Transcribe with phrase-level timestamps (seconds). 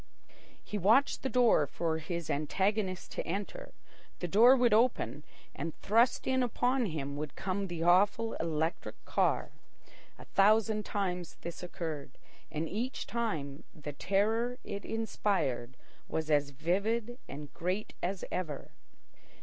[0.63, 3.71] He watched the door for his antagonist to enter.
[4.17, 9.51] The door would open, and thrust in upon him would come the awful electric car.
[10.17, 12.17] A thousand times this occurred,
[12.51, 15.77] and each time the terror it inspired
[16.07, 18.71] was as vivid and great as ever.